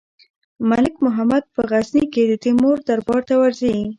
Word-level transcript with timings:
ملک 0.69 0.95
محمد 1.05 1.43
په 1.55 1.61
غزني 1.71 2.03
کې 2.13 2.23
د 2.27 2.33
تیمور 2.43 2.77
دربار 2.87 3.21
ته 3.27 3.35
ورځي. 3.41 3.75